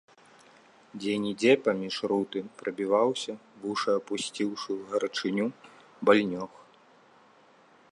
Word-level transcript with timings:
Дзе-нідзе, 0.99 1.51
паміж 1.67 1.95
руты, 2.11 2.39
прабіваўся, 2.61 3.33
вушы 3.65 3.89
апусціўшы 3.99 4.71
ў 4.79 4.81
гарачыню, 4.95 5.47
быльнёг. 6.11 6.51